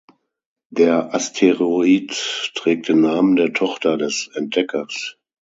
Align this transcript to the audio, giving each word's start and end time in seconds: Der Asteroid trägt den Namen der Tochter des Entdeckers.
Der 0.71 1.13
Asteroid 1.13 2.09
trägt 2.55 2.87
den 2.89 3.01
Namen 3.01 3.35
der 3.35 3.53
Tochter 3.53 3.97
des 3.99 4.31
Entdeckers. 4.33 5.19